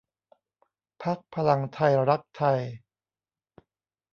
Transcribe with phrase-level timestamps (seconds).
[1.03, 2.59] พรรคพลังไทยรักไทย